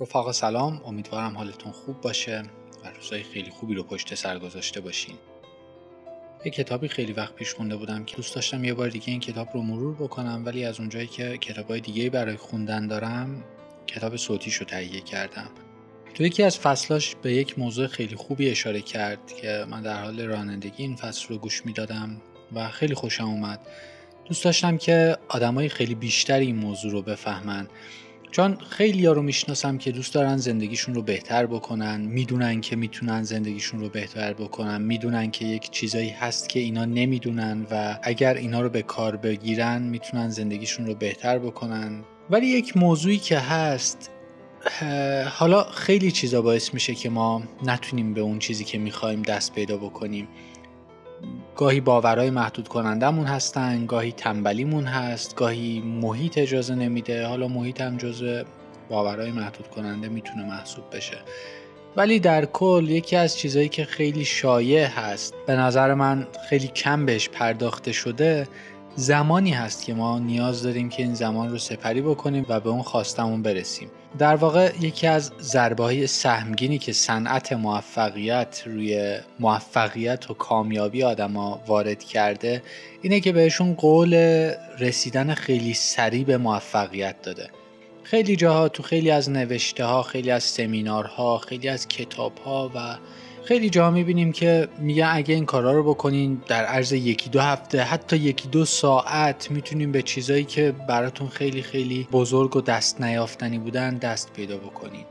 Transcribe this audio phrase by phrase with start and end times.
[0.00, 0.82] رفاقا سلام.
[0.86, 2.42] امیدوارم حالتون خوب باشه
[2.84, 5.14] و روزای خیلی خوبی رو پشت سر گذاشته باشین.
[6.44, 9.48] یه کتابی خیلی وقت پیش خونده بودم که دوست داشتم یه بار دیگه این کتاب
[9.54, 13.44] رو مرور بکنم ولی از اونجایی که کتابای دیگه برای خوندن دارم
[13.86, 15.50] کتاب صوتیش رو تهیه کردم.
[16.14, 20.20] تو یکی از فصلاش به یک موضوع خیلی خوبی اشاره کرد که من در حال
[20.20, 22.20] رانندگی این فصل رو گوش می‌دادم
[22.52, 23.60] و خیلی خوشم اومد.
[24.24, 27.68] دوست داشتم که آدمای خیلی بیشتری این موضوع رو بفهمن.
[28.30, 33.22] چون خیلی ها رو می‌شناسم که دوست دارن زندگیشون رو بهتر بکنن می‌دونن که می‌تونن
[33.22, 38.60] زندگیشون رو بهتر بکنن می‌دونن که یک چیزایی هست که اینا نمی‌دونن و اگر اینا
[38.60, 42.04] رو به کار بگیرن می‌تونن زندگیشون رو بهتر بکنن.
[42.30, 44.10] ولی یک موضوعی که هست
[45.30, 49.76] حالا خیلی چیزا باعث میشه که ما نتونیم به اون چیزی که می‌خوایم دست پیدا
[49.76, 50.28] بکنیم.
[51.56, 57.26] گاهی باورهای محدود کنندمون هستن گاهی تنبلیمون هست گاهی محیط اجازه نمیده.
[57.26, 58.42] حالا محیط هم جزء
[58.88, 61.18] باورهای محدود کننده می‌تونه محسوب بشه.
[61.96, 67.06] ولی در کل یکی از چیزهایی که خیلی شایع هست به نظر من خیلی کم
[67.06, 68.48] بهش پرداخته شده
[69.00, 72.82] زمانی هست که ما نیاز داریم که این زمان رو سپری بکنیم و به اون
[72.82, 73.88] خواستمون برسیم.
[74.18, 82.04] در واقع یکی از ضربه سهمگینی که صنعت موفقیت روی موفقیت و کامیابی آدما وارد
[82.04, 82.62] کرده
[83.02, 84.14] اینه که بهشون قول
[84.78, 87.50] رسیدن خیلی سریع به موفقیت داده.
[88.02, 92.96] خیلی جاها تو خیلی از نوشته ها خیلی از سمینارها خیلی از کتاب ها و
[93.44, 97.82] خیلی جا می‌بینیم که میگن اگه این کارا رو بکنین در عرض یکی دو هفته
[97.82, 103.58] حتی یکی دو ساعت می‌تونیم به چیزایی که براتون خیلی خیلی بزرگ و دست نیافتنی
[103.58, 105.04] بودن دست پیدا بکنین.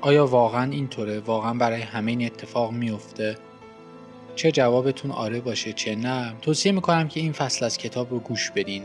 [0.00, 3.36] آیا واقعا اینطوره؟ واقعا برای همه این اتفاق میفته
[4.36, 8.50] چه جوابتون آره باشه چه نه؟ توصیه می‌کنم که این فصل از کتاب رو گوش
[8.50, 8.82] بدین.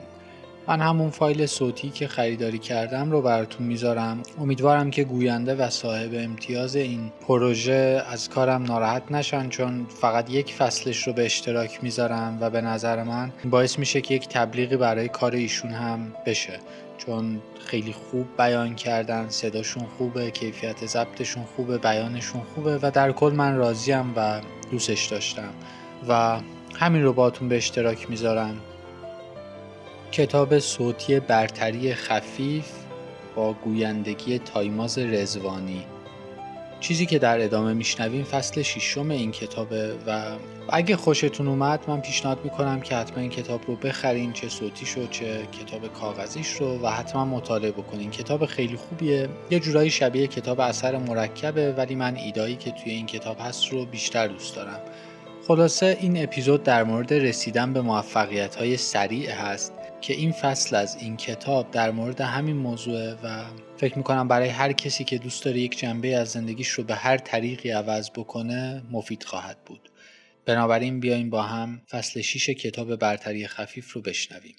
[0.67, 4.23] من همون فایل صوتی که خریداری کردم رو براتون می‌ذارم.
[4.39, 10.53] امیدوارم که گوینده و صاحب امتیاز این پروژه از کارم ناراحت نشن چون فقط یک
[10.53, 15.07] فصلش رو به اشتراک می‌ذارم و به نظر من باعث میشه که یک تبلیغی برای
[15.07, 16.59] کار ایشون هم بشه.
[16.97, 23.33] چون خیلی خوب بیان کردن صداشون خوبه کیفیت ضبطشون خوبه بیانشون خوبه و در کل
[23.35, 24.41] من راضیم و
[24.71, 25.53] دوستش داشتم.
[26.09, 26.39] و
[26.75, 28.55] همین رو باتون به اشتراک می‌ذارم.
[30.13, 32.71] کتاب صوتی برتری خفیف
[33.35, 35.85] با گویندگی تایماز رزوانی
[36.79, 40.25] چیزی که در ادامه میشنویم فصل ششم این کتابه و
[40.69, 45.07] اگه خوشتون اومد من پیشنهاد می‌کنم که حتما این کتاب رو بخرین چه صوتی شو
[45.07, 48.11] چه کتاب کاغذیش رو و حتما مطالعه بکنین.
[48.11, 49.29] کتاب خیلی خوبیه.
[49.49, 53.85] یه جورایی شبیه کتاب اثر مرکبه ولی من ایدایی که توی این کتاب هست رو
[53.85, 54.79] بیشتر دوست دارم.
[55.47, 59.73] خلاصه این اپیزود در مورد رسیدن به موفقیت های سریع هست.
[60.03, 63.45] که این فصل از این کتاب در مورد همین موضوع و
[63.77, 67.17] فکر می‌کنم برای هر کسی که دوست داره یک جنبه از زندگیش رو به هر
[67.17, 69.89] طریقی عوض بکنه مفید خواهد بود.
[70.45, 74.55] بنابراین بیایم با هم فصل 6 کتاب برتری خفیف رو بشنویم.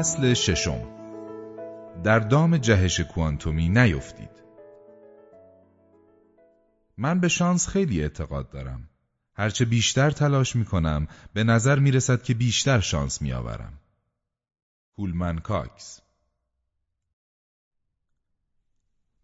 [0.00, 0.80] فصل ششم.
[2.04, 4.30] در دام جهش کوانتومی نیفتید.
[6.98, 8.88] من به شانس خیلی اعتقاد دارم.
[9.34, 13.72] هرچه بیشتر تلاش می کنم به نظر می رسد که بیشتر شانس می آورم
[15.42, 16.00] کاکس.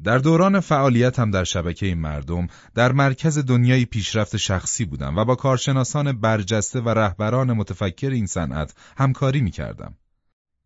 [0.03, 6.21] در دوران فعالیتم در شبکه مردم در مرکز دنیای پیشرفت شخصی بودم و با کارشناسان
[6.21, 9.95] برجسته و رهبران متفکر این صنعت همکاری می کردم.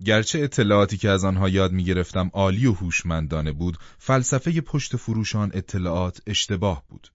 [0.04, 5.50] گرچه اطلاعاتی که از آنها یاد می گرفتم عالی و هوشمندانه بود، فلسفه پشت فروشان
[5.54, 7.12] اطلاعات اشتباه بود.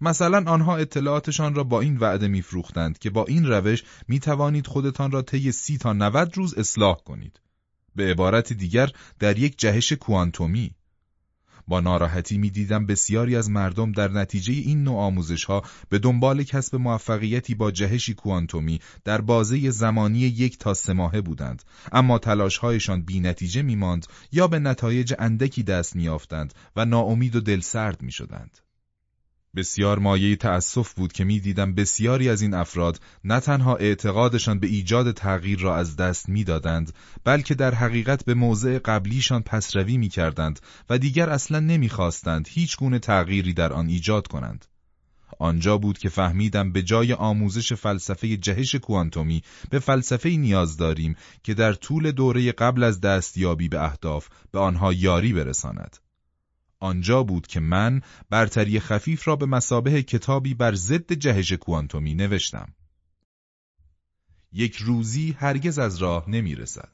[0.00, 5.10] مثلا آنها اطلاعاتشان را با این وعده میفروختند که با این روش می توانید خودتان
[5.10, 7.40] را طی سی تا 90 روز اصلاح کنید.
[7.96, 10.74] به عبارت دیگر در یک جهش کوانتومی
[11.68, 16.76] با ناراحتی می‌دیدم بسیاری از مردم در نتیجه این نوع آموزش ها به دنبال کسب
[16.76, 21.62] موفقیتی با جهشی کوانتومی در بازه زمانی یک تا سه ماهه بودند
[21.92, 27.40] اما تلاشهایشان بی نتیجه می ماند یا به نتایج اندکی دست میافتند و ناامید و
[27.40, 28.67] دلسرد می شدند.
[29.56, 35.12] بسیار مایه تأسف بود که می‌دیدم بسیاری از این افراد نه تنها اعتقادشان به ایجاد
[35.12, 36.92] تغییر را از دست می‌دادند
[37.24, 40.60] بلکه در حقیقت به موضع قبلیشان پسروی می‌کردند
[40.90, 44.64] و دیگر اصلا نمی‌خواستند هیچ گونه تغییری در آن ایجاد کنند
[45.38, 51.54] آنجا بود که فهمیدم به جای آموزش فلسفه جهش کوانتومی به فلسفه نیاز داریم که
[51.54, 55.96] در طول دوره قبل از دستیابی به اهداف به آنها یاری برساند.
[56.80, 62.74] آنجا بود که من برتری خفیف را به مسابه کتابی بر ضد جهش کوانتومی نوشتم.
[64.52, 66.92] یک روزی هرگز از راه نمی رسد.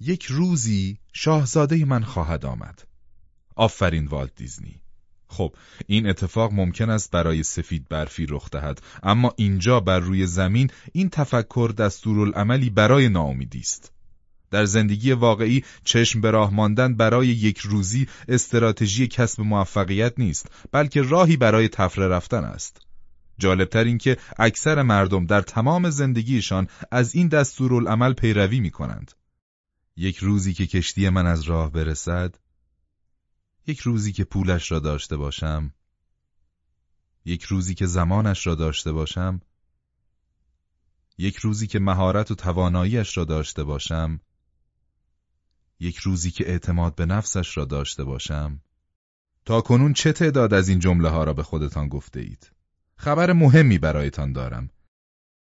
[0.00, 2.88] یک روزی شاهزاده من خواهد آمد.
[3.56, 4.80] آفرین والت دیزنی.
[5.28, 10.70] خب این اتفاق ممکن است برای سفید برفی رخ دهد اما اینجا بر روی زمین
[10.92, 13.92] این تفکر دستورالعملی برای ناامیدی است.
[14.50, 21.02] در زندگی واقعی چشم به راه ماندن برای یک روزی استراتژی کسب موفقیت نیست بلکه
[21.02, 22.80] راهی برای تفره رفتن است.
[23.38, 29.12] جالبتر این که اکثر مردم در تمام زندگیشان از این دستورالعمل پیروی می کنند.
[29.96, 32.34] یک روزی که کشتی من از راه برسد
[33.66, 35.72] یک روزی که پولش را داشته باشم
[37.24, 39.40] یک روزی که زمانش را داشته باشم
[41.18, 44.20] یک روزی که مهارت و تواناییش را داشته باشم
[45.80, 48.60] یک روزی که اعتماد به نفسش را داشته باشم
[49.44, 52.50] تا کنون چه تعداد از این جمله ها را به خودتان گفته اید؟
[52.96, 54.70] خبر مهمی برایتان دارم.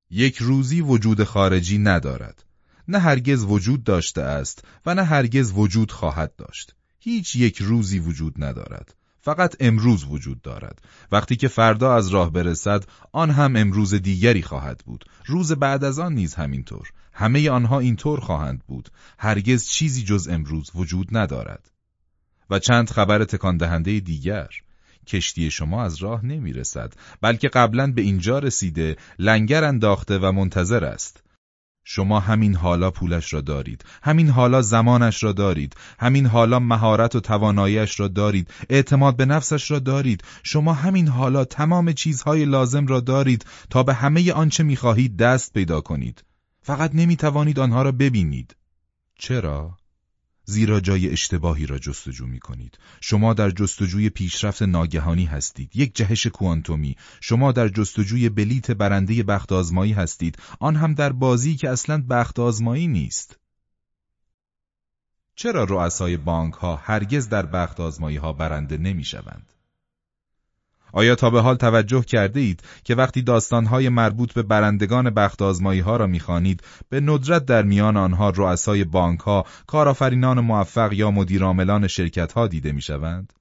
[0.10, 2.46] یک روزی وجود خارجی ندارد.
[2.88, 6.76] نه هرگز وجود داشته است و نه هرگز وجود خواهد داشت.
[7.00, 8.96] هیچ یک روزی وجود ندارد.
[9.22, 10.82] فقط امروز وجود دارد.
[11.12, 15.06] وقتی که فردا از راه برسد آن هم امروز دیگری خواهد بود.
[15.26, 16.92] روز بعد از آن نیز همینطور.
[17.20, 18.90] همه آنها اینطور خواهند بود.
[19.18, 21.72] هرگز چیزی جز امروز وجود ندارد.
[22.50, 24.48] و چند خبر تکان دهنده دیگر.
[25.08, 30.86] کشتی شما از راه نمی رسد بلکه قبلا به اینجا رسیده لنگر انداخته و منتظر
[30.86, 31.24] است.
[31.84, 37.20] شما همین حالا پولش را دارید همین حالا زمانش را دارید همین حالا مهارت و
[37.20, 40.24] تواناییش را دارید اعتماد به نفسش را دارید.
[40.44, 45.82] شما همین حالا تمام چیزهای لازم را دارید تا به همه آنچه می‌خواهید دست پیدا
[45.82, 46.24] کنید.
[46.70, 48.56] فقط نمی‌توانید آنها را ببینید
[49.16, 49.78] چرا
[50.46, 52.78] زیرا جای اشتباهی را جستجو می کنید.
[53.02, 55.76] شما در جستجوی پیشرفت ناگهانی هستید.
[55.76, 56.96] یک جهش کوانتومی.
[57.22, 60.38] شما در جستجوی بلیت برنده بخت آزمایی هستید.
[60.60, 63.40] آن هم در بازی که اصلا بخت آزمایی نیست.
[65.36, 69.54] چرا رؤسای بانک ها هرگز در بخت آزمایی ها برنده نمی شوند؟
[70.94, 75.98] آیا تا به حال توجه کرده اید که وقتی داستانهای مربوط به برندگان بخت ها
[75.98, 82.34] را می‌خوانید به ندرت در میان آنها رؤسای بانک ها، کارآفرینان موفق یا مدیرعاملان شرکت
[82.34, 83.34] ها دیده می‌شوند؟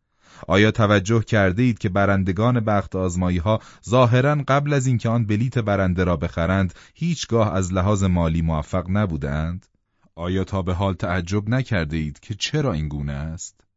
[0.49, 5.59] آیا توجه کرده اید که برندگان بخت آزمایی ها ظاهرا قبل از اینکه آن بلیت
[5.59, 9.67] برنده را بخرند هیچگاه از لحاظ مالی موفق نبودند؟
[10.15, 13.68] آیا تا به حال تعجب نکرده اید که چرا این گونه است؟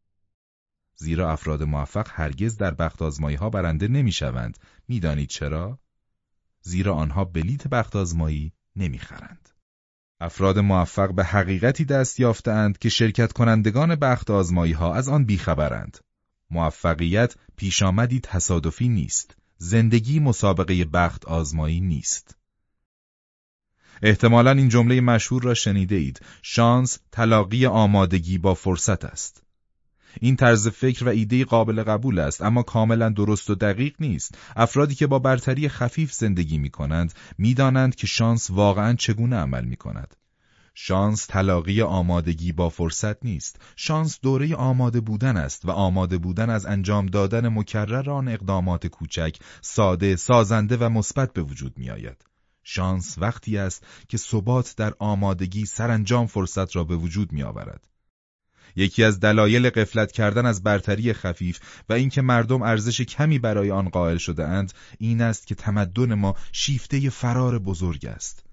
[1.02, 4.58] زیرا افراد موفق هرگز در بخت ها برنده نمی شوند.
[4.88, 5.78] می‌دانید چرا؟
[6.60, 9.48] زیرا آنها بلیت بخت آزمایی نمی خرند.
[10.20, 15.98] افراد موفق به حقیقتی دست یافتند که شرکت کنندگان بخت آزمایی ها از آن بیخبرند.
[16.50, 19.36] موفقیت پیش آمدی تصادفی نیست.
[19.58, 22.36] زندگی مسابقه بخت آزمایی نیست.
[24.02, 26.20] احتمالا این جمله مشهور را شنیده اید.
[26.42, 29.41] شانس تلاقی آمادگی با فرصت است.
[30.20, 34.38] این طرز فکر و ایده قابل قبول است اما کاملا درست و دقیق نیست.
[34.56, 39.64] افرادی که با برتری خفیف زندگی می کنند می دانند که شانس واقعا چگونه عمل
[39.64, 40.16] می کند
[40.74, 43.60] شانس تلاقی آمادگی با فرصت نیست.
[43.76, 49.36] شانس دوره آماده بودن است و آماده بودن از انجام دادن مکرر آن اقدامات کوچک
[49.60, 52.24] ساده سازنده و مثبت به وجود می آید
[52.64, 57.88] شانس وقتی است که ثبات در آمادگی سرانجام فرصت را به وجود می آورد
[58.76, 63.88] یکی از دلایل قفلت کردن از برتری خفیف و اینکه مردم ارزش کمی برای آن
[63.88, 68.44] قائل شده اند این است که تمدن ما شیفته فرار بزرگ است.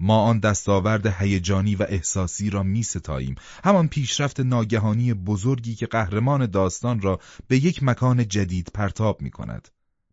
[0.00, 3.34] ما آن دستاورد هیجانی و احساسی را می ستاییم
[3.64, 9.68] همان پیشرفت ناگهانی بزرگی که قهرمان داستان را به یک مکان جدید پرتاب می کند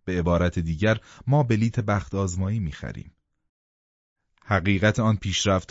[0.05, 3.14] به عبارت دیگر ما بلیت بخت آزمایی می خریم
[4.47, 5.19] حقیقت آن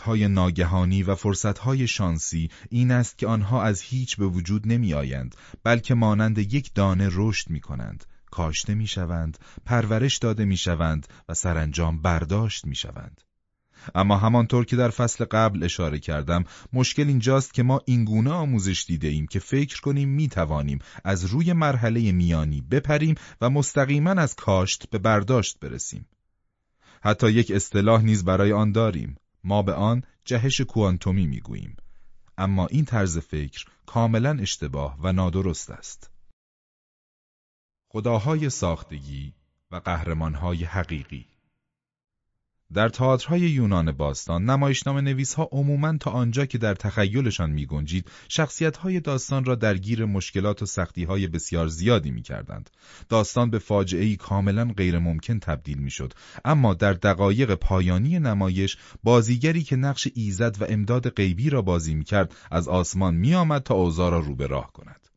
[0.04, 1.16] های ناگهانی و
[1.60, 6.74] های شانسی این است که آنها از هیچ به وجود نمی آیند بلکه مانند یک
[6.74, 12.74] دانه رشد می کنند کاشته می شوند پرورش داده می شوند و سرانجام برداشت می
[12.74, 13.20] شوند
[13.94, 19.08] اما همانطور که در فصل قبل اشاره کردم مشکل اینجاست که ما اینگونه آموزش دیده
[19.08, 24.90] ایم که فکر کنیم می توانیم از روی مرحله میانی بپریم و مستقیما از کاشت
[24.90, 26.06] به برداشت برسیم.
[27.04, 29.16] حتی یک اصطلاح نیز برای آن داریم.
[29.44, 31.76] ما به آن جهش کوانتومی می‌گوییم.
[32.38, 36.10] اما این طرز فکر کاملا اشتباه و نادرست است.
[37.88, 39.34] خداهای ساختگی
[39.70, 41.26] و قهرمانهای حقیقی.
[42.74, 48.10] در تئاترهای یونان باستان نمایشنامه نویس ها عموماً تا آنجا که در تخیلشان می گنجید
[48.28, 52.70] شخصیت های داستان را درگیر مشکلات و سختی های بسیار زیادی می کردند.
[53.08, 56.12] داستان به فاجعه کاملا غیر ممکن تبدیل می شد.
[56.44, 62.04] اما در دقایق پایانی نمایش بازیگری که نقش ایزد و امداد غیبی را بازی می
[62.04, 65.08] کرد از آسمان می آمد تا اوضاع را رو به راه کند.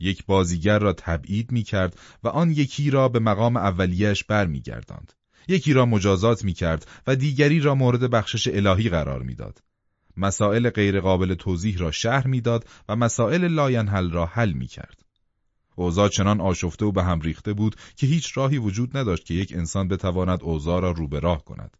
[0.00, 5.12] یک بازیگر را تبعید می کرد و آن یکی را به مقام اولیش برمیگرداند.
[5.48, 9.62] یکی را مجازات می کرد و دیگری را مورد بخشش الهی قرار می‌داد.
[10.16, 15.02] مسائل غیرقابل توضیح را شرح می‌داد و مسائل لاینحل را حل می کرد.
[15.76, 19.52] اوضاع چنان آشفته و به هم ریخته بود که هیچ راهی وجود نداشت که یک
[19.52, 21.76] انسان بتواند اوضاع را رو به راه کند.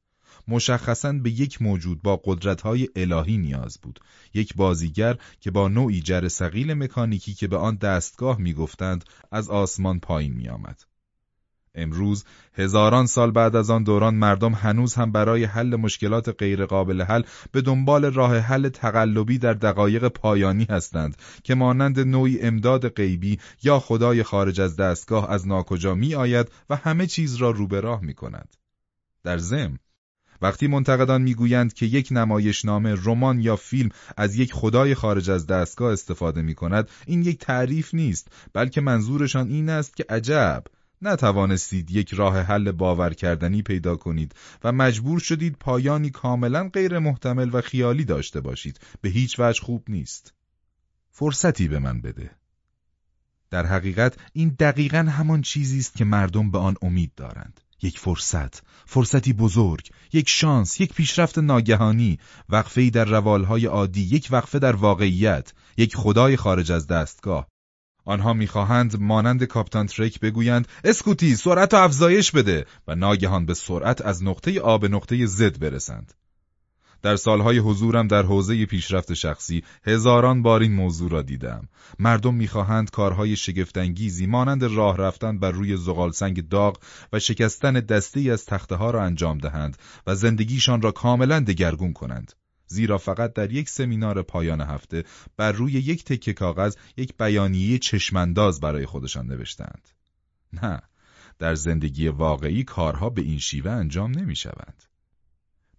[0.49, 4.01] مشخصا به یک موجود با قدرتهای الهی نیاز بود
[4.35, 10.01] یک بازیگر که با نوعی جر سقیل مکانیکی که به آن دستگاه می‌گفتند از آسمان
[10.01, 10.92] پایین میآمد
[11.75, 12.25] امروز
[12.55, 17.61] هزاران سال بعد از آن دوران مردم هنوز هم برای حل مشکلات غیرقابل حل به
[17.61, 24.23] دنبال راه حل تقلبی در دقایق پایانی هستند که مانند نوعی امداد غیبی یا خدای
[24.23, 28.15] خارج از دستگاه از ناکجا می آید و همه چیز را رو به راه می
[28.15, 28.57] کند.
[29.25, 29.79] در ضمن
[30.43, 35.93] وقتی منتقدان می‌گویند که یک نمایشنامه، رمان یا فیلم از یک خدای خارج از دستگاه
[35.93, 40.65] استفاده می کند، این یک تعریف نیست، بلکه منظورشان این است که عجب،
[41.03, 47.51] نتوانستید یک راه حل باور کردنی پیدا کنید و مجبور شدید پایانی کاملا غیر محتمل
[47.53, 48.81] و خیالی داشته باشید.
[49.01, 50.35] به هیچ وجه خوب نیست.
[51.11, 52.31] فرصتی به من بده.
[53.51, 57.61] در حقیقت این دقیقا همان چیزی است که مردم به آن امید دارند.
[57.83, 62.19] یک فرصت، فرصتی بزرگ، یک شانس، یک پیشرفت ناگهانی،
[62.49, 67.52] وقفه‌ای در روالهای عادی، یک وقفه در واقعیت، یک خدای خارج از دستگاه.
[68.05, 74.01] آنها می‌خواهند مانند کاپتان ترک بگویند اسکوتی سرعت و افزایش بده و ناگهان به سرعت
[74.01, 76.13] از نقطه آ به نقطه زد برسند.
[77.03, 81.69] در سالهای حضورم در حوزه پیشرفت شخصی هزاران بار این موضوع را دیدم.
[81.99, 86.79] مردم می‌خواهند کارهای شگفتانگیزی مانند راه رفتن بر روی زغالسنگ داغ
[87.13, 92.33] و شکستن دسته از تخته ها را انجام دهند و زندگیشان را کاملا دگرگون کنند.
[92.73, 95.05] زیرا فقط در یک سمینار پایان هفته
[95.37, 99.89] بر روی یک تکه کاغذ یک بیانیه چشمانداز برای خودشان نوشتند.
[100.53, 100.81] نه،
[101.39, 104.83] در زندگی واقعی کارها به این شیوه انجام نمی شوند.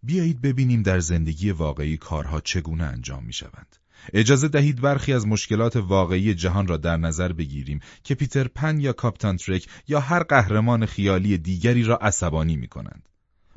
[0.04, 3.76] بیایید ببینیم در زندگی واقعی کارها چگونه انجام می شوند.
[4.14, 8.94] اجازه دهید برخی از مشکلات واقعی جهان را در نظر بگیریم که پیتر پن یا
[8.94, 13.10] کاپتان ترک یا هر قهرمان خیالی دیگری را عصبانی می کنند.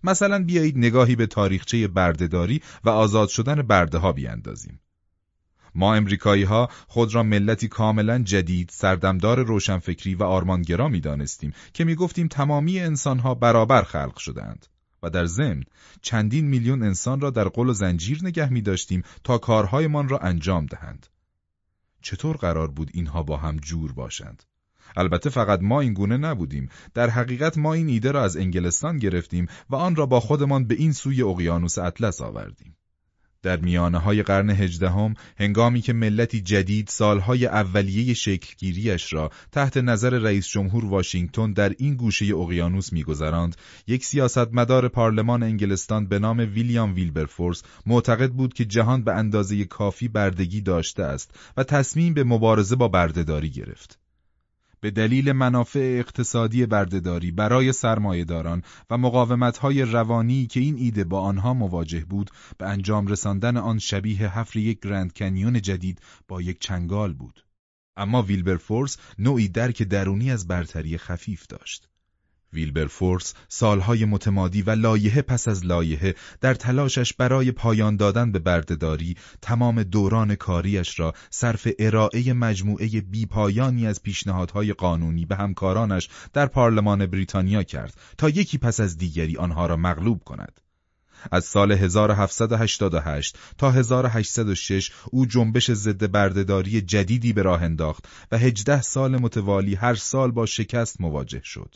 [0.06, 4.80] مثلا بیایید نگاهی به تاریخچه بردهداری و آزاد شدن برده ها بیاندازیم.
[5.74, 11.84] ما امریکایی ها خود را ملتی کاملا جدید، سردمدار روشنفکری و آرمانگرا می دانستیم که
[11.84, 14.66] می گفتیم تمامی انسان ها برابر خلق شدند.
[15.02, 15.62] و در ضمن
[16.02, 20.66] چندین میلیون انسان را در قل و زنجیر نگه می داشتیم تا کارهایمان را انجام
[20.66, 21.06] دهند.
[22.02, 24.42] چطور قرار بود اینها با هم جور باشند؟
[24.96, 26.68] البته فقط ما این گونه نبودیم.
[26.94, 30.74] در حقیقت ما این ایده را از انگلستان گرفتیم و آن را با خودمان به
[30.74, 32.76] این سوی اقیانوس اطلس آوردیم.
[33.46, 40.10] در میانه های قرن هجدهم هنگامی که ملتی جدید سالهای اولیه شکلگیریش را تحت نظر
[40.10, 46.94] رئیس جمهور واشنگتن در این گوشه اقیانوس میگذراند یک سیاستمدار پارلمان انگلستان به نام ویلیام
[46.94, 52.76] ویلبرفورس معتقد بود که جهان به اندازه کافی بردگی داشته است و تصمیم به مبارزه
[52.76, 54.05] با بردهداری گرفت.
[54.80, 61.54] به دلیل منافع اقتصادی بردهداری برای سرمایهداران و مقاومت‌های روانی که این ایده با آنها
[61.54, 67.14] مواجه بود به انجام رساندن آن شبیه حفر یک گرند کنیون جدید با یک چنگال
[67.14, 67.44] بود.
[67.96, 71.88] اما ویلبرفورس نوعی درک درونی از برتری خفیف داشت.
[72.52, 79.16] ویلبرفورس سالهای متمادی و لایحه پس از لایحه در تلاشش برای پایان دادن به بردهداری
[79.42, 87.06] تمام دوران کاریش را صرف ارائه مجموعه بیپایانی از پیشنهادهای قانونی به همکارانش در پارلمان
[87.06, 90.60] بریتانیا کرد تا یکی پس از دیگری آنها را مغلوب کند.
[91.30, 98.82] از سال 1788 تا 1806 او جنبش ضد بردهداری جدیدی به راه انداخت و 18
[98.82, 101.74] سال متوالی هر سال با شکست مواجه شد.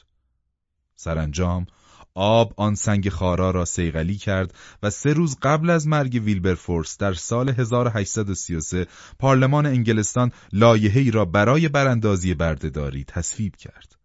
[1.00, 1.66] سرانجام
[2.14, 7.12] آب آن سنگ خارا را سیغلی کرد و سه روز قبل از مرگ ویلبرفورس در
[7.12, 8.86] سال 1833
[9.18, 13.96] پارلمان انگلستان لایحه‌ای را برای براندازی بردهداری تصویب کرد.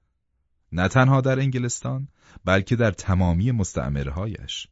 [0.72, 2.08] نه تنها در انگلستان
[2.46, 4.68] بلکه در تمامی مستعمرهایش.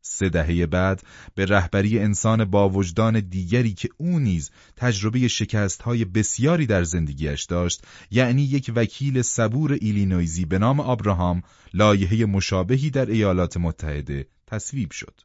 [0.00, 1.02] سه دهه بعد
[1.34, 7.44] به رهبری انسان با وجدان دیگری که او نیز تجربه شکست های بسیاری در زندگیش
[7.44, 11.42] داشت یعنی یک وکیل صبور ایلینویزی به نام آبراهام
[11.74, 15.20] لایحه مشابهی در ایالات متحده تصویب شد.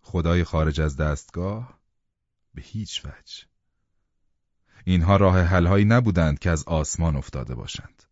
[0.00, 1.78] خدای خارج از دستگاه
[2.54, 3.44] به هیچ وجه.
[4.84, 8.02] اینها راه حلهایی نبودند که از آسمان افتاده باشند.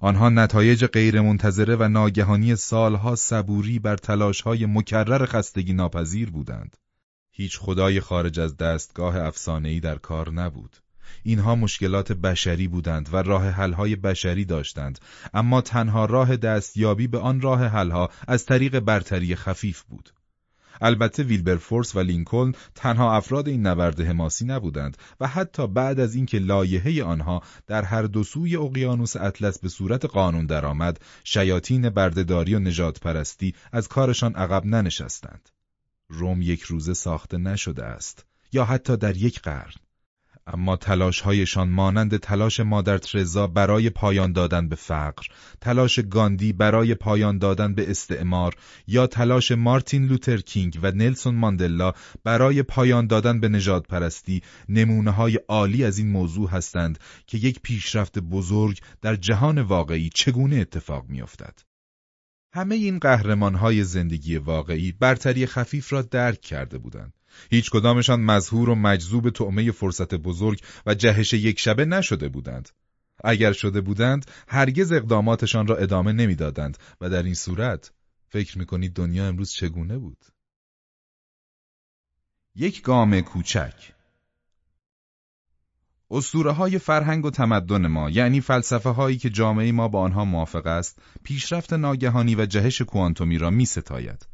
[0.00, 6.76] آنها نتایج غیرمنتظره و ناگهانی سالها صبوری بر تلاشهای مکرر خستگی ناپذیر بودند.
[7.32, 10.76] هیچ خدای خارج از دستگاه افسانه‌ای در کار نبود.
[11.22, 14.98] اینها مشکلات بشری بودند و راه حلهای بشری داشتند
[15.34, 20.15] اما تنها راه دستیابی به آن راه حلها از طریق برتری خفیف بود.
[20.80, 26.38] البته ویلبرفورس و لینکلن تنها افراد این نبرد حماسی نبودند و حتی بعد از اینکه
[26.38, 32.58] لایحه آنها در هر دو سوی اقیانوس اطلس به صورت قانون درآمد شیاطین بردهداری و
[32.58, 35.48] نجات پرستی از کارشان عقب ننشستند.
[36.08, 39.85] روم یک روزه ساخته نشده است یا حتی در یک قرن.
[40.48, 45.26] اما تلاشهایشان مانند تلاش مادر ترزا برای پایان دادن به فقر،
[45.60, 48.54] تلاش گاندی برای پایان دادن به استعمار
[48.86, 51.92] یا تلاش مارتین لوتر کینگ و نلسون ماندلا
[52.24, 57.60] برای پایان دادن به نجات پرستی نمونه های عالی از این موضوع هستند که یک
[57.62, 61.58] پیشرفت بزرگ در جهان واقعی چگونه اتفاق میافتد.
[62.54, 67.12] همه این قهرمان های زندگی واقعی برتری خفیف را درک کرده بودند.
[67.50, 72.68] هیچ کدامشان مظهور و مجذوب طعمه فرصت بزرگ و جهش یک شبه نشده بودند.
[73.24, 77.92] اگر شده بودند هرگز اقداماتشان را ادامه نمی‌دادند و در این صورت
[78.28, 80.24] فکر می‌کنید دنیا امروز چگونه بود؟
[82.54, 83.92] یک گام کوچک
[86.10, 90.66] اسطوره های فرهنگ و تمدن ما یعنی فلسفه هایی که جامعه ما با آنها موافق
[90.66, 94.26] است پیشرفت ناگهانی و جهش کوانتومی را می ستاید.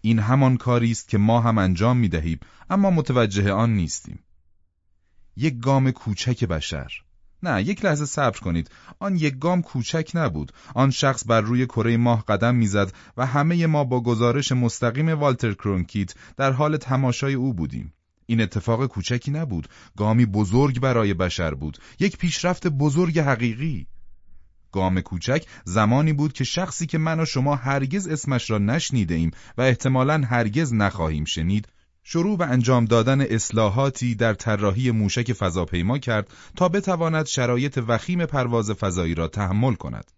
[0.00, 4.18] این همان کاری است که ما هم انجام می دهیم اما متوجه آن نیستیم.
[5.36, 6.92] یک گام کوچک بشر.
[7.42, 8.70] نه یک لحظه صبر کنید.
[8.98, 10.52] آن یک گام کوچک نبود.
[10.74, 15.52] آن شخص بر روی کره ماه قدم می‌زد و همه ما با گزارش مستقیم والتر
[15.52, 17.92] کرونکیت در حال تماشای او بودیم.
[18.26, 19.68] این اتفاق کوچکی نبود.
[19.96, 21.78] گامی بزرگ برای بشر بود.
[22.00, 23.86] یک پیشرفت بزرگ حقیقی.
[24.74, 29.30] گام کوچک زمانی بود که شخصی که من و شما هرگز اسمش را نشنیده ایم
[29.58, 31.68] و احتمالا هرگز نخواهیم شنید
[32.02, 38.70] شروع به انجام دادن اصلاحاتی در طراحی موشک فضاپیما کرد تا بتواند شرایط وخیم پرواز
[38.70, 40.10] فضایی را تحمل کند.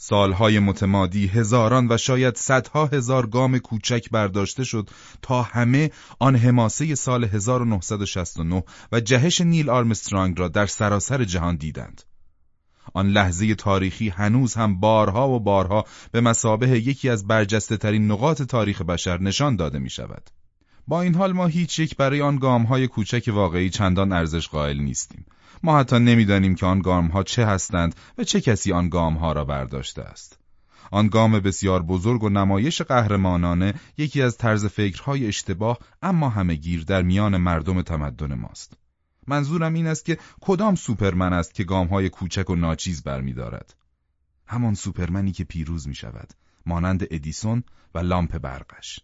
[0.00, 4.90] سالهای متمادی هزاران و شاید صدها هزار گام کوچک برداشته شد
[5.22, 12.02] تا همه آن حماسه سال 1969 و جهش نیل آرمسترانگ را در سراسر جهان دیدند.
[12.94, 18.42] آن لحظه تاریخی هنوز هم بارها و بارها به مسابه یکی از برجسته ترین نقاط
[18.42, 20.30] تاریخ بشر نشان داده می شود.
[20.88, 24.78] با این حال ما هیچ یک برای آن گام های کوچک واقعی چندان ارزش قائل
[24.78, 25.26] نیستیم.
[25.62, 29.32] ما حتی نمی‌دانیم که آن گام ها چه هستند و چه کسی آن گام ها
[29.32, 30.38] را برداشته است.
[30.90, 36.84] آن گام بسیار بزرگ و نمایش قهرمانانه یکی از طرز فکرهای اشتباه اما همه گیر
[36.84, 38.76] در میان مردم تمدن ماست.
[39.28, 43.74] منظورم این است که کدام سوپرمن است که گامهای کوچک و ناچیز برمیدارد
[44.46, 46.32] همان سوپرمنی که پیروز می شود
[46.66, 47.62] مانند ادیسون
[47.94, 49.00] و لامپ برقش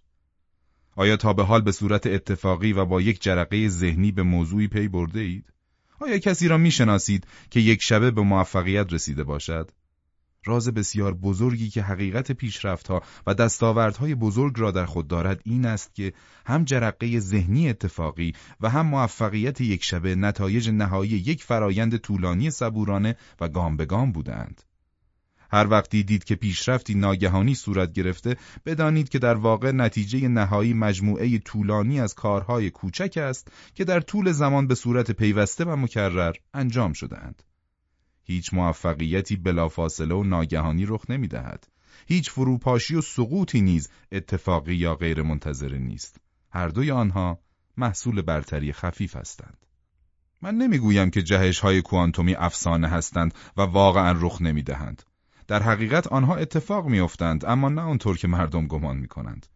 [0.96, 4.88] آیا تا به حال به صورت اتفاقی و با یک جرقه ذهنی به موضوعی پی
[4.88, 5.52] برده اید؟
[6.00, 9.70] آیا کسی را می شناسید که یک شبه به موفقیت رسیده باشد؟
[10.44, 15.94] راز بسیار بزرگی که حقیقت پیشرفتها و دستاوردهای بزرگ را در خود دارد این است
[15.94, 16.12] که
[16.46, 23.16] هم جرقه ذهنی اتفاقی و هم موفقیت یک شبه نتایج نهایی یک فرایند طولانی صبورانه
[23.40, 24.62] و گام به گام بودند.
[25.54, 31.38] هر وقتی دید که پیشرفتی ناگهانی صورت گرفته بدانید که در واقع نتیجه نهایی مجموعه
[31.38, 36.92] طولانی از کارهای کوچک است که در طول زمان به صورت پیوسته و مکرر انجام
[36.92, 37.42] شدهاند.
[38.24, 41.68] هیچ موفقیتی بلافاصله و ناگهانی رخ نمی‌دهد.
[42.06, 46.16] هیچ فروپاشی و سقوطی نیز اتفاقی یا غیر منتظره نیست.
[46.50, 47.38] هر دوی آنها
[47.76, 49.66] محصول برتری خفیف هستند.
[50.42, 55.02] من نمی‌گویم که جهش های کوانتومی افسانه هستند و واقعا رخ نمی‌دهند.
[55.46, 59.46] در حقیقت آنها اتفاق میافتند اما نه آنطور که مردم گمان می‌کنند.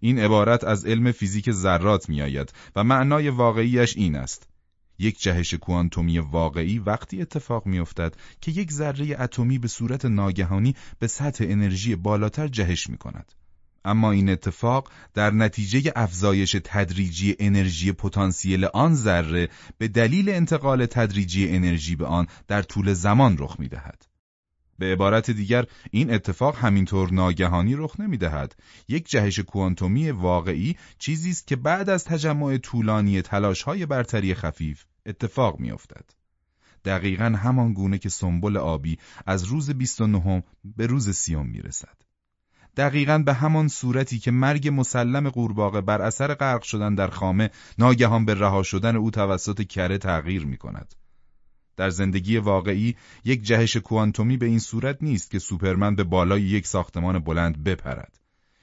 [0.00, 4.48] این عبارت از علم فیزیک ذرات میآید و معنای واقعیش این است.
[4.98, 11.06] یک جهش کوانتومی واقعی وقتی اتفاق میافتد که یک ذره اتمی به صورت ناگهانی به
[11.06, 13.32] سطح انرژی بالاتر جهش می کند.
[13.84, 21.48] اما این اتفاق در نتیجه افزایش تدریجی انرژی پتانسیل آن ذره به دلیل انتقال تدریجی
[21.48, 24.15] انرژی به آن در طول زمان رخ می دهد.
[24.78, 28.56] به عبارت دیگر این اتفاق همینطور ناگهانی رخ نمی‌دهد.
[28.88, 35.60] یک جهش کوانتومی واقعی چیزی است که بعد از تجمع طولانی تلاش‌های برتری خفیف اتفاق
[35.60, 36.04] میافتد.
[36.84, 41.96] دقیقا همان گونه که سنبل آبی از روز 29 به روز سیوم می‌رسد.
[42.76, 48.24] دقیقا به همان صورتی که مرگ مسلم قورباغه بر اثر غرق شدن در خامه ناگهان
[48.24, 50.94] به رها شدن او توسط کره تغییر می کند.
[51.76, 56.66] در زندگی واقعی یک جهش کوانتومی به این صورت نیست که سوپرمن به بالای یک
[56.66, 58.18] ساختمان بلند بپرد.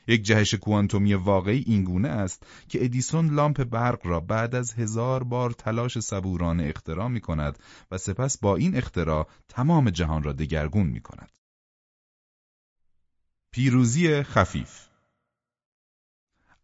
[0.08, 5.52] یک جهش کوانتومی واقعی اینگونه است که ادیسون لامپ برق را بعد از هزار بار
[5.52, 7.60] تلاش صبورانه اختراع می کند
[7.92, 11.30] و سپس با این اختراع تمام جهان را دگرگون می کند.
[13.52, 14.93] پیروزی خفیف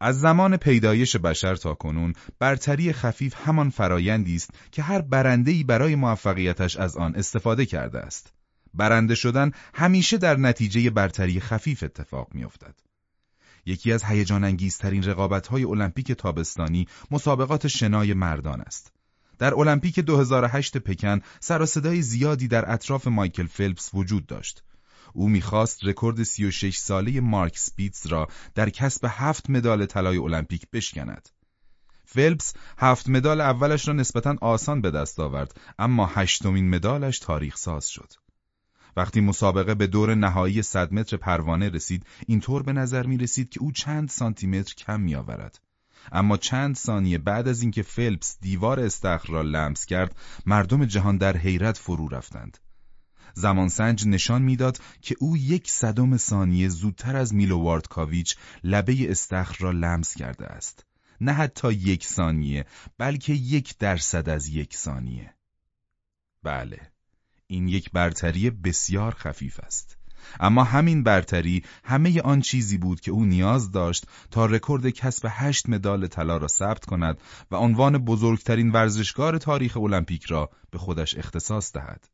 [0.02, 5.96] از زمان پیدایش بشر تا کنون برتری خفیف همان فرایندی است که هر برنده‌ای برای
[5.96, 8.34] موفقیتش از آن استفاده کرده است.
[8.74, 12.76] برنده شدن همیشه در نتیجه برتری خفیف اتفاق میافتد.
[13.66, 18.94] یکی از هیجان انگیزترین رقابت‌های المپیک تابستانی مسابقات شنای مردان است.
[19.40, 24.64] در المپیک 2008 پکن سر و صدای زیادی در اطراف مایکل فلپس وجود داشت.
[25.14, 31.30] او می‌خواست رکورد 36 ساله مارک سپیتز را در کسب هفت مدال طلای المپیک بشکند.
[32.06, 37.88] فلپس هفت مدال اولش را نسبتا آسان به دست آورد اما هشتمین مدالش تاریخ ساز
[37.88, 38.14] شد.
[38.98, 43.62] وقتی مسابقه به دور نهایی 100 متر پروانه رسید اینطور به نظر می رسید که
[43.62, 45.60] او چند سانتی متر کم می آورد.
[46.12, 51.38] اما چند ثانیه بعد از اینکه فلپس دیوار استخر را لمس کرد مردم جهان در
[51.38, 52.58] حیرت فرو رفتند.
[53.34, 59.72] زمانسنج نشان می‌داد که او یک صدم ثانیه زودتر از میلو کاویچ لبه استخر را
[59.72, 60.86] لمس کرده است.
[61.22, 62.66] نه حتی یک ثانیه
[62.98, 65.34] بلکه یک درصد از یک ثانیه.
[66.44, 66.92] بله،
[67.48, 69.98] این یک برتری بسیار خفیف است.
[70.40, 75.70] اما همین برتری همه آن چیزی بود که او نیاز داشت تا رکورد کسب هشت
[75.70, 81.74] مدال طلا را ثبت کند و عنوان بزرگترین ورزشکار تاریخ المپیک را به خودش اختصاص
[81.74, 82.10] دهد.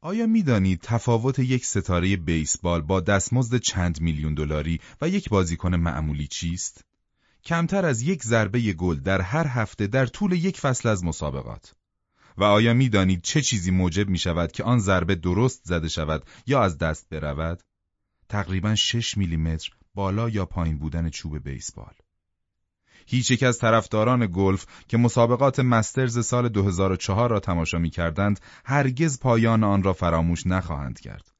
[0.00, 6.26] آیا می‌دانید تفاوت یک ستاره بیسبال با دستمزد چند میلیون دلاری و یک بازیکن معمولی
[6.26, 6.84] چیست؟
[7.44, 11.74] کمتر از یک ضربه گل در هر هفته در طول یک فصل از مسابقات.
[12.36, 16.62] و آیا می‌دانید چه چیزی موجب می شود که آن ضربه درست زده شود یا
[16.62, 17.62] از دست برود؟
[18.28, 21.94] تقریبا 6 میلیمتر بالا یا پایین بودن چوب بیسبال.
[23.10, 29.20] هیچ یک از طرفداران گلف که مسابقات مسترز سال 2004 را تماشا می کردند هرگز
[29.20, 31.37] پایان آن را فراموش نخواهند کرد.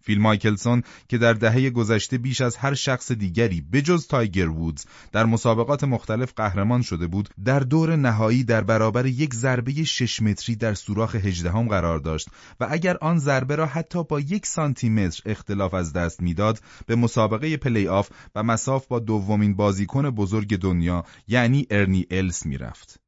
[0.00, 5.26] فیل مایکلسون که در دهه گذشته بیش از هر شخص دیگری بجز تایگر وودز در
[5.26, 10.74] مسابقات مختلف قهرمان شده بود در دور نهایی در برابر یک ضربه شش متری در
[10.74, 12.28] سوراخ هجدهم قرار داشت
[12.60, 16.96] و اگر آن ضربه را حتی با یک سانتی متر اختلاف از دست می‌داد به
[16.96, 22.99] مسابقه پلی آف و مصاف با دومین بازیکن بزرگ دنیا یعنی ارنی الس می‌رفت.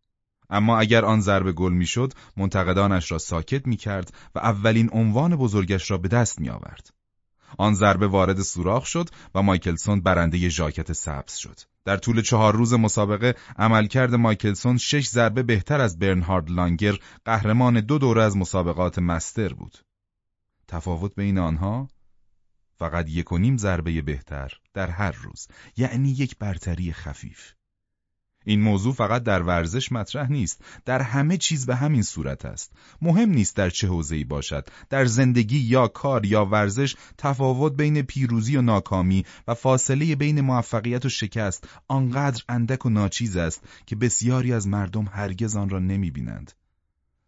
[0.53, 5.99] اما اگر آن ضربه گل می‌شد منتقدانش را ساکت می‌کرد و اولین عنوان بزرگش را
[5.99, 6.91] به دست می آورد.
[7.59, 11.61] آن ضربه وارد سوراخ شد و مایکلسون برنده ژاکت سبز شد.
[11.85, 17.99] در طول چهار روز مسابقه عملکرد مایکلسون شش ضربه بهتر از برنهارد لانگر قهرمان دو
[17.99, 19.79] دوره از مسابقات مستر بود.
[20.69, 21.89] تفاوت بین آنها
[22.79, 27.53] فقط یک و نیم ضربه بهتر در هر روز یعنی یک برتری خفیف.
[28.45, 32.73] این موضوع فقط در ورزش مطرح نیست در همه چیز به همین صورت است.
[33.03, 38.57] مهم نیست در چه حوزه‌ای باشد در زندگی یا کار یا ورزش تفاوت بین پیروزی
[38.57, 44.53] و ناکامی و فاصله بین موفقیت و شکست آنقدر اندک و ناچیز است که بسیاری
[44.53, 46.53] از مردم هرگز آن را نمی‌بینند.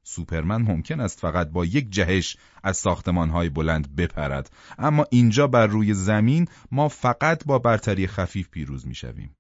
[0.03, 5.95] سوپرمن ممکن است فقط با یک جهش از ساختمانهای بلند بپرد اما اینجا بر روی
[5.95, 9.37] زمین ما فقط با برتری خفیف پیروز می‌شویم.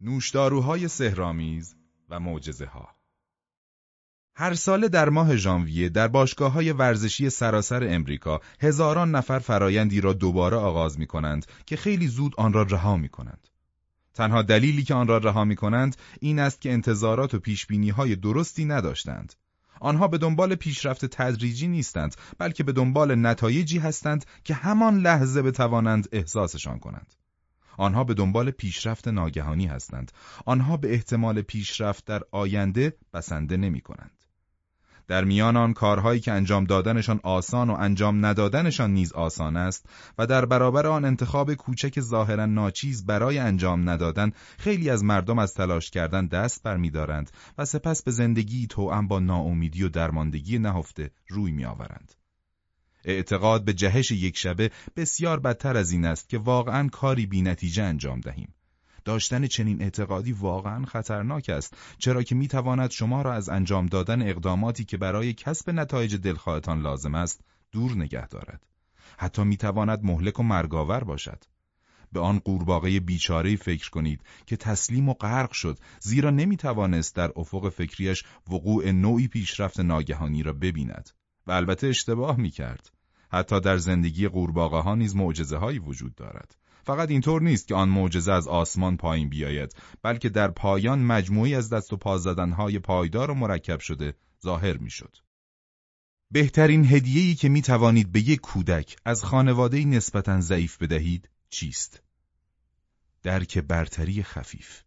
[0.00, 1.74] نوشداروهای سهرامیز
[2.08, 2.88] و معجزه ها
[4.34, 10.12] هر ساله در ماه ژانویه در باشگاه های ورزشی سراسر امریکا هزاران نفر فرایندی را
[10.12, 13.48] دوباره آغاز می کنند که خیلی زود آن را رها می کنند.
[14.14, 18.16] تنها دلیلی که آن را رها می کنند این است که انتظارات و پیشبینی های
[18.16, 19.34] درستی نداشتند.
[19.80, 26.08] آنها به دنبال پیشرفت تدریجی نیستند بلکه به دنبال نتایجی هستند که همان لحظه بتوانند
[26.12, 27.14] احساسشان کنند.
[27.80, 30.12] آنها به دنبال پیشرفت ناگهانی هستند.
[30.46, 34.24] آنها به احتمال پیشرفت در آینده بسنده نمی کنند.
[35.08, 39.86] در میان آن کارهایی که انجام دادنشان آسان و انجام ندادنشان نیز آسان است
[40.18, 45.54] و در برابر آن انتخاب کوچک ظاهرا ناچیز برای انجام ندادن خیلی از مردم از
[45.54, 51.52] تلاش کردن دست برمیدارند و سپس به زندگی توأم با ناامیدی و درماندگی نهفته روی
[51.52, 52.19] میآورند.
[53.04, 57.82] اعتقاد به جهش یک شبه بسیار بدتر از این است که واقعا کاری بی نتیجه
[57.82, 58.54] انجام دهیم.
[59.04, 64.84] داشتن چنین اعتقادی واقعا خطرناک است چرا که می‌تواند شما را از انجام دادن اقداماتی
[64.84, 67.40] که برای کسب نتایج دلخواهتان لازم است
[67.72, 68.66] دور نگه دارد.
[69.18, 71.44] حتی می‌تواند مهلک و مرگاور باشد.
[72.12, 77.68] به آن قورباغه بیچاره فکر کنید که تسلیم و غرق شد زیرا نمی‌توانست در افق
[77.68, 81.10] فکریش وقوع نوعی پیشرفت ناگهانی را ببیند
[81.46, 82.90] و البته اشتباه می‌کرد
[83.32, 87.88] حتی در زندگی قورباغه ها نیز معجزه هایی وجود دارد فقط اینطور نیست که آن
[87.88, 92.18] معجزه از آسمان پایین بیاید بلکه در پایان مجموعی از دست و پا
[92.56, 95.16] های پایدار و مرکب شده ظاهر می‌شد.
[96.30, 102.02] بهترین هدیه‌ای که می توانید به یک کودک از خانواده نسبتا ضعیف بدهید چیست؟
[103.22, 104.82] درک برتری خفیف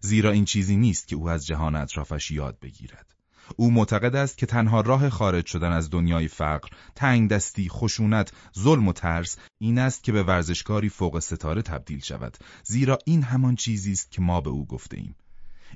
[0.00, 3.13] زیرا این چیزی نیست که او از جهان اطرافش یاد بگیرد
[3.56, 8.88] او معتقد است که تنها راه خارج شدن از دنیای فقر، تنگ دستی، خشونت، ظلم
[8.88, 13.92] و ترس این است که به ورزشکاری فوق ستاره تبدیل شود زیرا این همان چیزی
[13.92, 15.16] است که ما به او گفته ایم.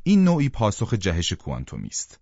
[0.03, 2.21] این نوعی پاسخ جهش کوانتومی است.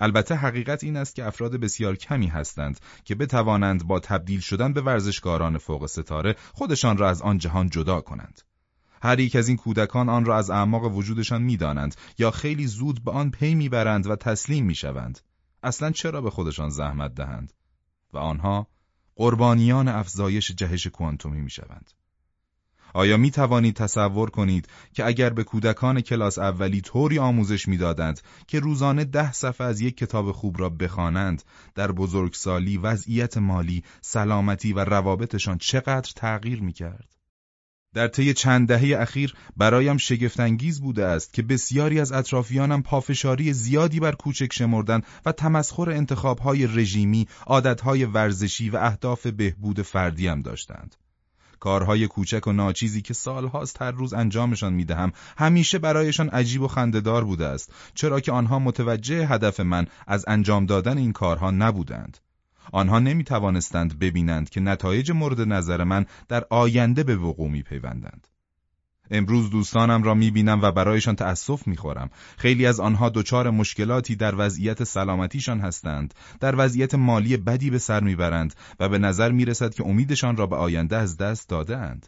[0.00, 4.80] البته حقیقت این است که افراد بسیار کمی هستند که بتوانند با تبدیل شدن به
[4.80, 8.40] ورزشکاران فوق ستاره خودشان را از آن جهان جدا کنند.
[9.02, 13.10] هر یک از این کودکان آن را از اعماق وجودشان می‌دانند یا خیلی زود به
[13.10, 15.18] آن پی می‌برند و تسلیم می‌شوند.
[15.62, 17.52] اصلا چرا به خودشان زحمت دهند؟
[18.12, 18.66] و آنها
[19.16, 21.90] قربانیان افزایش جهش کوانتومی می‌شوند.
[22.94, 28.60] آیا می توانید تصور کنید که اگر به کودکان کلاس اولی طوری آموزش می‌دادند که
[28.60, 31.42] روزانه ده صفحه از یک کتاب خوب را بخوانند
[31.74, 37.11] در بزرگسالی وضعیت مالی سلامتی و روابطشان چقدر تغییر می کرد؟
[37.94, 44.00] در طی چند دهه اخیر برایم شگفتانگیز بوده است که بسیاری از اطرافیانم پافشاری زیادی
[44.00, 50.96] بر کوچک شمردن و تمسخر انتخابهای رژیمی، عادتهای ورزشی و اهداف بهبود فردیم داشتند.
[51.60, 57.24] کارهای کوچک و ناچیزی که سالهاست هر روز انجامشان می‌دهم همیشه برایشان عجیب و خندهدار
[57.24, 62.18] بوده است چرا که آنها متوجه هدف من از انجام دادن این کارها نبودند
[62.72, 68.26] آنها نمی توانستند ببینند که نتایج مورد نظر من در آینده به وقوع می پیوندند.
[69.10, 72.10] امروز دوستانم را می بینم و برایشان تأسف می خورم.
[72.36, 78.00] خیلی از آنها دچار مشکلاتی در وضعیت سلامتیشان هستند، در وضعیت مالی بدی به سر
[78.00, 82.06] می‌برند و به نظر می رسد که امیدشان را به آینده از دست داده اند.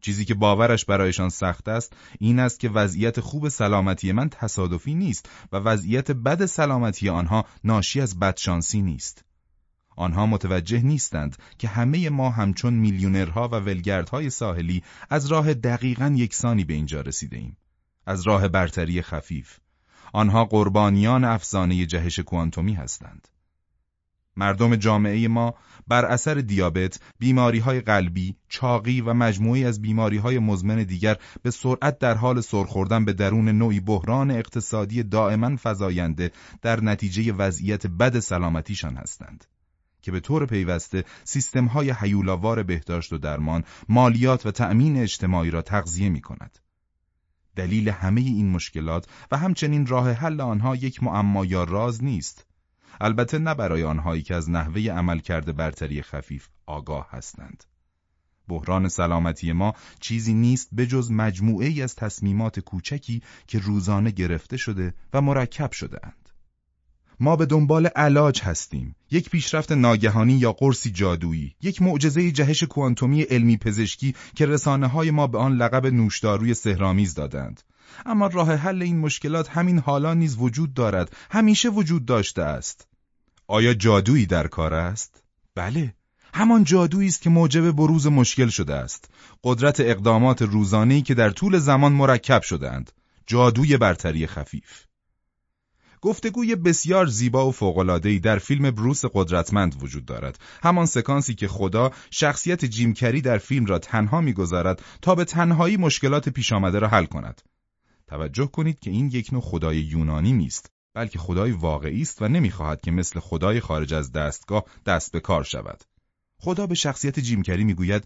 [0.00, 5.28] چیزی که باورش برایشان سخت است این است که وضعیت خوب سلامتی من تصادفی نیست
[5.52, 9.24] و وضعیت بد سلامتی آنها ناشی از بدشانسی نیست.
[9.96, 16.64] آنها متوجه نیستند که همه ما همچون میلیونرها و ولگردهای ساحلی از راه دقیقا یکسانی
[16.64, 17.56] به اینجا رسیده ایم.
[18.06, 19.58] از راه برتری خفیف.
[20.12, 23.28] آنها قربانیان افسانه جهش کوانتومی هستند.
[24.36, 25.54] مردم جامعه ما
[25.88, 31.50] بر اثر دیابت، بیماری های قلبی، چاقی و مجموعی از بیماری های مزمن دیگر به
[31.50, 36.30] سرعت در حال سرخوردن به درون نوعی بحران اقتصادی دائما فزاینده
[36.62, 39.44] در نتیجه وضعیت بد سلامتیشان هستند.
[40.02, 46.08] که به طور پیوسته سیستم‌های حیولاوار بهداشت و درمان، مالیات و تأمین اجتماعی را تغذیه
[46.08, 46.58] می کند.
[47.56, 52.46] دلیل همه این مشکلات و همچنین راه حل آنها یک معما یا راز نیست.
[53.00, 57.64] البته نه برای آنهایی که از نحوه عمل کرده برتری خفیف آگاه هستند.
[58.48, 64.56] بحران سلامتی ما چیزی نیست به جز مجموعه ای از تصمیمات کوچکی که روزانه گرفته
[64.56, 66.21] شده و مرکب شده اند.
[67.22, 68.96] ما به دنبال علاج هستیم.
[69.10, 71.54] یک پیشرفت ناگهانی یا قرصی جادویی.
[71.62, 77.14] یک معجزه جهش کوانتومی علمی پزشکی که رسانه های ما به آن لقب نوشداروی سهرامیز
[77.14, 77.62] دادند.
[78.06, 81.16] اما راه حل این مشکلات همین حالا نیز وجود دارد.
[81.30, 82.86] همیشه وجود داشته است.
[83.46, 85.22] آیا جادویی در کار است؟
[85.54, 85.94] بله.
[86.34, 89.10] همان جادویی است که موجب بروز مشکل شده است.
[89.44, 92.92] قدرت اقدامات روزانه‌ای که در طول زمان مرکب شدهاند.
[93.26, 94.84] جادوی برتری خفیف.
[96.02, 100.38] گفتگوی بسیار زیبا و فوق‌العاده‌ای در فیلم بروس قدرتمند وجود دارد.
[100.62, 105.76] همان سکانسی که خدا شخصیت جیم کری در فیلم را تنها می‌گذارد تا به تنهایی
[105.76, 107.42] مشکلات پیش آمده را حل کند.
[108.06, 112.80] توجه کنید که این یک نوع خدای یونانی نیست، بلکه خدای واقعی است و نمی‌خواهد
[112.80, 115.84] که مثل خدای خارج از دستگاه دست به کار شود.
[116.38, 118.04] خدا به شخصیت جیم کری می‌گوید: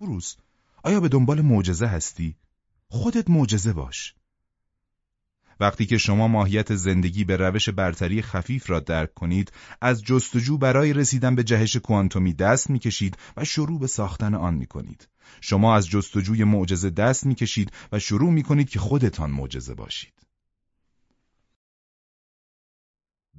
[0.00, 0.36] بروس،
[0.82, 2.36] آیا به دنبال معجزه هستی؟
[2.88, 4.14] خودت معجزه باش.
[5.60, 10.92] وقتی که شما ماهیت زندگی به روش برتری خفیف را درک کنید از جستجو برای
[10.92, 15.08] رسیدن به جهش کوانتومی دست می‌کشید و شروع به ساختن آن می‌کنید.
[15.40, 20.14] شما از جستجوی معجزه دست می‌کشید و شروع می‌کنید که خودتان معجزه باشید.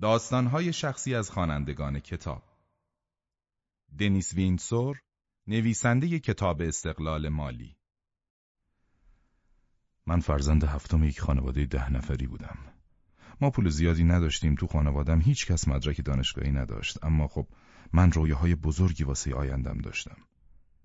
[0.01, 2.43] داستانهای شخصی از خوانندگان کتاب.
[3.99, 5.01] دنیس وینسور
[5.47, 7.77] نویسنده کتاب استقلال مالی.
[10.07, 12.57] من فرزند هفتم یک خانواده ده نفری بودم.
[13.41, 17.03] ما پول زیادی نداشتیم تو خانوادم هیچ کس مدرک دانشگاهی نداشت.
[17.03, 17.47] اما خب
[17.93, 20.17] من رویاهای بزرگی واسه آیندم داشتم.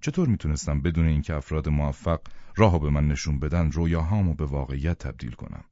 [0.00, 2.20] چطور می‌تونستم بدون اینکه افراد موفق
[2.56, 5.64] راهو به من نشون بدن رویاهامو به واقعیت تبدیل کنم؟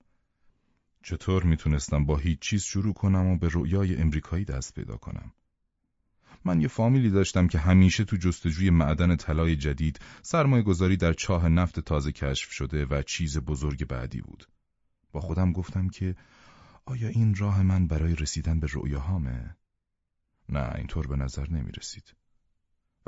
[1.03, 5.33] چطور می‌تونستم با هیچ چیز شروع کنم و به رویای امریکایی دست پیدا کنم؟
[6.45, 11.49] من یه فامیلی داشتم که همیشه تو جستجوی معدن طلای جدید سرمایه گذاری در چاه
[11.49, 14.49] نفت تازه کشف شده و چیز بزرگ بعدی بود.
[15.13, 16.17] با خودم گفتم که
[16.85, 19.57] آیا این راه من برای رسیدن به رویاهامه؟
[20.49, 22.18] نه اینطور به نظر نمی رسید.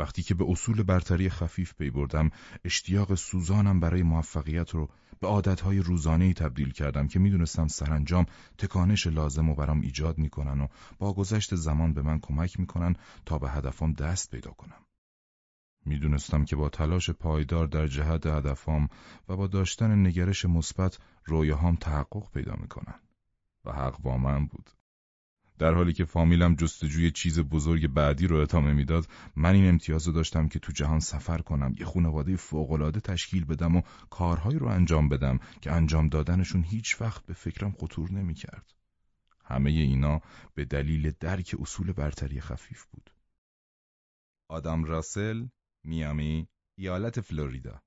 [0.01, 2.31] وقتی که به اصول برتری خفیف پی بردم
[2.65, 4.89] اشتیاق سوزانم برای موفقیت رو
[5.21, 8.27] به عادتهای روزانهی تبدیل کردم که می‌دونستم سرانجام
[8.59, 10.67] تکانش لازم و برام ایجاد می‌کنن و
[10.99, 14.87] با گذشت زمان به من کمک می‌کنن تا به هدفم دست پیدا کنم.
[15.87, 18.89] می‌دونستم که با تلاش پایدار در جهت هدفام
[19.29, 23.01] و با داشتن نگرش مثبت رویاهام تحقق پیدا می‌کنن
[23.65, 24.71] و حق با من بود.
[25.61, 30.13] در حالی که فامیلم جستجوی چیز بزرگ بعدی رو ادامه می‌داد من این امتیاز رو
[30.13, 35.09] داشتم که تو جهان سفر کنم یه خانواده فوقالعاده تشکیل بدم و کارهایی رو انجام
[35.09, 38.75] بدم که انجام دادنشون هیچ وقت به فکرم خطور نمی‌کرد.
[39.45, 40.21] همه اینا
[40.55, 43.11] به دلیل درک اصول برتری خفیف بود.
[44.49, 45.47] آدام راسل،
[45.85, 47.83] میامی، ایالت فلوریدا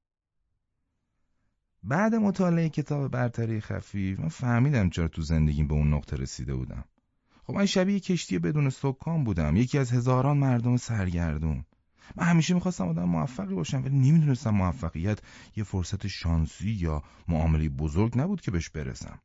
[1.84, 6.86] بعد مطالعه کتاب برتری خفیف من فهمیدم چرا تو زندگیم به اون نقطه رسیده بودم.
[7.44, 9.56] خب من شبیه کشتی بدون سکان بودم.
[9.56, 11.66] یکی از هزاران مردم سرگردون.
[12.16, 15.20] من همیشه می‌خواستم آدم موفقی باشم ولی نمی‌دونستم موفقیت
[15.56, 19.20] یه فرصت شانسی یا معامله بزرگ نبود که بهش برسم.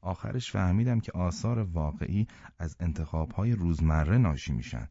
[0.00, 2.26] آخرش فهمیدم که آثار واقعی
[2.58, 4.88] از انتخابهای روزمره ناشی میشن.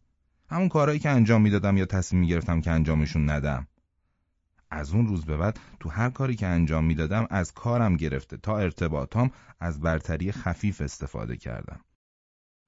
[0.49, 3.67] همون کارهایی که انجام می‌دادم یا تصمیم می‌گرفتم که انجامشون ندم.
[4.71, 8.59] از اون روز به بعد تو هر کاری که انجام می‌دادم از کارم گرفته تا
[8.59, 11.79] ارتباطام از برتری خفیف استفاده کردم.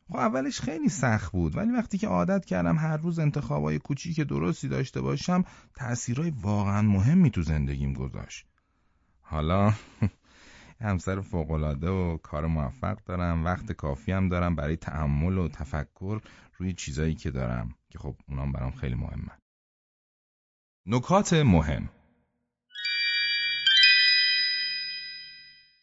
[0.08, 4.68] خب اولش خیلی سخت بود ولی وقتی که عادت کردم هر روز انتخابای کوچیک درستی
[4.68, 5.44] داشته باشم
[5.76, 8.46] تأثیرهای واقعا مهمی تو زندگیم گذاشت.
[9.22, 9.74] حالا
[10.82, 16.22] همسر فوقالعاده و کار موفق دارم وقت کافی هم دارم برای تعمل و تفکر
[16.58, 19.32] روی چیزایی که دارم که خب اونام برام خیلی مهمه
[20.86, 21.90] نکات مهم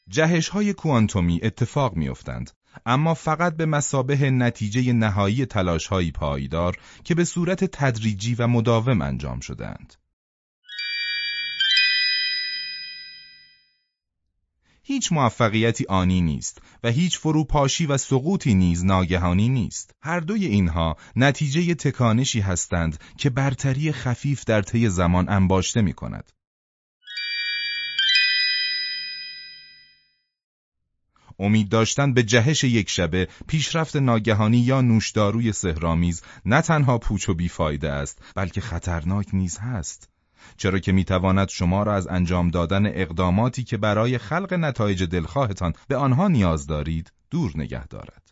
[0.09, 2.51] جهش های کوانتومی اتفاق میافتند.
[2.87, 9.41] اما فقط به مسابه نتیجه نهایی تلاشهایی پایدار که به صورت تدریجی و مداوم انجام
[9.41, 9.95] شدند.
[14.85, 19.95] هیچ موفقیتی آنی نیست و هیچ فروپاشی و سقوطی نیز ناگهانی نیست.
[20.03, 26.33] هر دوی اینها نتیجه تکانشی هستند که برتری خفیف در طی زمان انباشته می کند.
[31.43, 37.35] امید داشتن به جهش یک شبه پیشرفت ناگهانی یا نوشداروی سهرامیز نه تنها پوچ و
[37.35, 40.09] بیفایده است بلکه خطرناک نیز هست.
[40.57, 45.97] چرا که می‌تواند شما را از انجام دادن اقداماتی که برای خلق نتایج دلخواهتان به
[45.97, 48.32] آنها نیاز دارید دور نگه دارد.